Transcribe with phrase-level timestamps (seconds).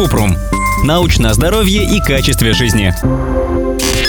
[0.00, 0.34] Купрум.
[0.82, 2.94] Научное здоровье и качестве жизни.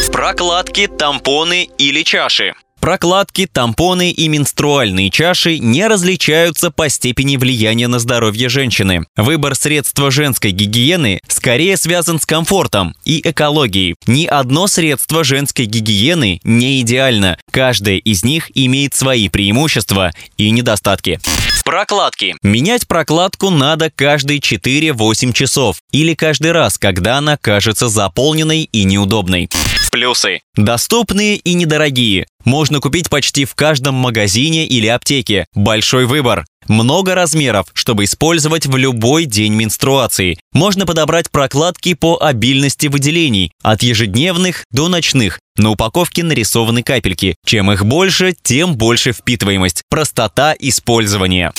[0.10, 2.54] Прокладки, тампоны или чаши.
[2.79, 9.04] Прокладки, тампоны и менструальные чаши не различаются по степени влияния на здоровье женщины.
[9.18, 13.96] Выбор средства женской гигиены скорее связан с комфортом и экологией.
[14.08, 17.38] Ни одно средство женской гигиены не идеально.
[17.52, 21.20] Каждое из них имеет свои преимущества и недостатки.
[21.72, 22.36] Прокладки.
[22.44, 29.50] Менять прокладку надо каждые 4-8 часов или каждый раз, когда она кажется заполненной и неудобной.
[29.90, 30.42] Плюсы.
[30.58, 32.28] Доступные и недорогие.
[32.44, 35.45] Можно купить почти в каждом магазине или аптеке.
[35.55, 36.45] Большой выбор.
[36.68, 40.38] Много размеров, чтобы использовать в любой день менструации.
[40.54, 45.40] Можно подобрать прокладки по обильности выделений, от ежедневных до ночных.
[45.58, 47.36] На упаковке нарисованы капельки.
[47.46, 49.84] Чем их больше, тем больше впитываемость.
[49.90, 51.52] Простота использования.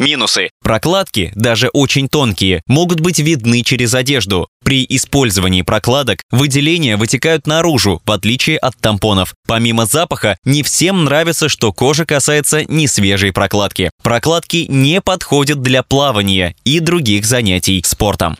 [0.00, 0.48] Минусы.
[0.62, 4.48] Прокладки, даже очень тонкие, могут быть видны через одежду.
[4.64, 9.34] При использовании прокладок выделения вытекают наружу, в отличие от тампонов.
[9.46, 13.90] Помимо запаха, не всем нравится, что кожа касается несвежей прокладки.
[14.02, 18.38] Прокладки не подходят для плавания и других занятий спортом.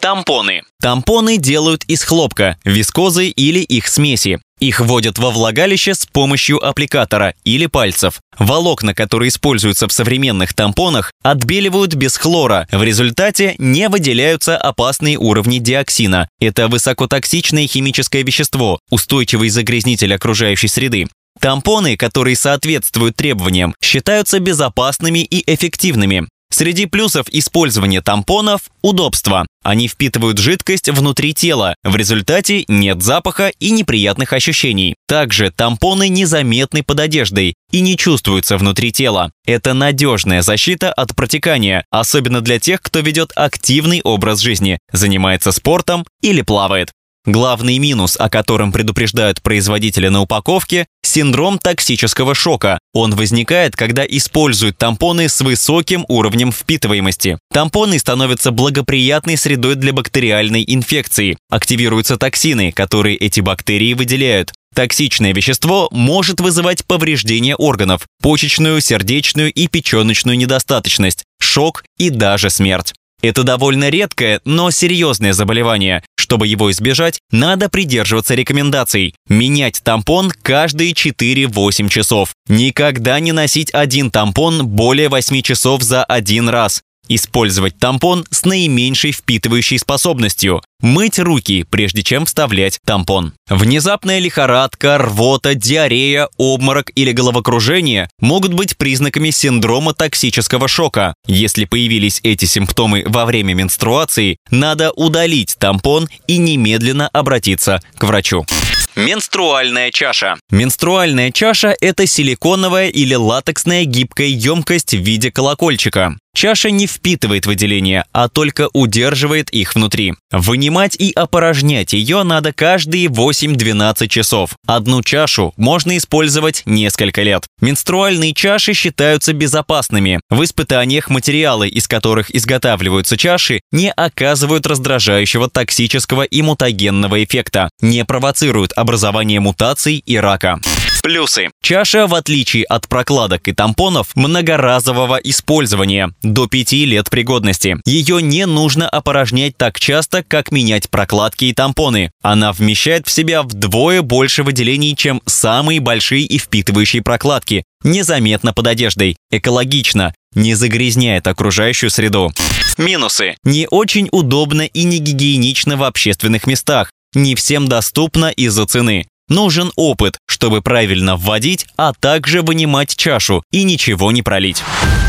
[0.00, 0.62] Тампоны.
[0.80, 4.40] Тампоны делают из хлопка, вискозы или их смеси.
[4.58, 8.20] Их вводят во влагалище с помощью аппликатора или пальцев.
[8.38, 12.66] Волокна, которые используются в современных тампонах, отбеливают без хлора.
[12.72, 16.28] В результате не выделяются опасные уровни диоксина.
[16.40, 21.08] Это высокотоксичное химическое вещество, устойчивый загрязнитель окружающей среды.
[21.40, 26.26] Тампоны, которые соответствуют требованиям, считаются безопасными и эффективными.
[26.52, 29.46] Среди плюсов использования тампонов– удобство.
[29.62, 31.76] Они впитывают жидкость внутри тела.
[31.84, 34.96] В результате нет запаха и неприятных ощущений.
[35.06, 39.30] Также тампоны незаметны под одеждой и не чувствуются внутри тела.
[39.46, 46.04] Это надежная защита от протекания, особенно для тех, кто ведет активный образ жизни, занимается спортом
[46.20, 46.90] или плавает.
[47.26, 52.78] Главный минус, о котором предупреждают производители на упаковке– синдром токсического шока.
[52.94, 57.38] Он возникает, когда используют тампоны с высоким уровнем впитываемости.
[57.52, 61.36] Тампоны становятся благоприятной средой для бактериальной инфекции.
[61.50, 64.52] Активируются токсины, которые эти бактерии выделяют.
[64.74, 72.94] Токсичное вещество может вызывать повреждение органов, почечную, сердечную и печеночную недостаточность, шок и даже смерть.
[73.22, 76.02] Это довольно редкое, но серьезное заболевание.
[76.16, 79.14] Чтобы его избежать, надо придерживаться рекомендаций.
[79.28, 82.34] Менять тампон каждые 4-8 часов.
[82.48, 86.82] Никогда не носить один тампон более 8 часов за один раз.
[87.12, 90.62] Использовать тампон с наименьшей впитывающей способностью.
[90.80, 93.32] Мыть руки, прежде чем вставлять тампон.
[93.48, 101.14] Внезапная лихорадка, рвота, диарея, обморок или головокружение могут быть признаками синдрома токсического шока.
[101.26, 108.46] Если появились эти симптомы во время менструации, надо удалить тампон и немедленно обратиться к врачу.
[108.94, 110.36] Менструальная чаша.
[110.50, 116.16] Менструальная чаша– это силиконовая или латексная гибкая емкость в виде колокольчика.
[116.34, 120.14] Чаша не впитывает выделения, а только удерживает их внутри.
[120.30, 124.50] Вынимать и опорожнять ее надо каждые 8-12 часов.
[124.66, 127.46] Одну чашу можно использовать несколько лет.
[127.60, 130.20] Менструальные чаши считаются безопасными.
[130.30, 138.04] В испытаниях материалы, из которых изготавливаются чаши, не оказывают раздражающего токсического и мутагенного эффекта, не
[138.04, 140.60] провоцируют образование мутаций и рака.
[141.02, 141.48] Плюсы.
[141.62, 147.76] Чаша, в отличие от прокладок и тампонов, многоразового использования, до 5 лет пригодности.
[147.86, 152.10] Ее не нужно опорожнять так часто, как менять прокладки и тампоны.
[152.22, 157.64] Она вмещает в себя вдвое больше выделений, чем самые большие и впитывающие прокладки.
[157.82, 159.16] Незаметно под одеждой.
[159.30, 160.14] Экологично.
[160.34, 162.30] Не загрязняет окружающую среду.
[162.76, 163.36] Минусы.
[163.44, 166.92] Не очень удобно и не гигиенично в общественных местах.
[167.14, 169.06] Не всем доступно из-за цены.
[169.30, 174.62] Нужен опыт, чтобы правильно вводить, а также вынимать чашу и ничего не пролить.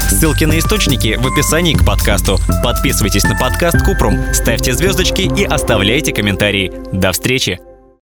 [0.10, 2.38] Ссылки на источники в описании к подкасту.
[2.64, 6.72] Подписывайтесь на подкаст Купрум, ставьте звездочки и оставляйте комментарии.
[6.94, 7.71] До встречи!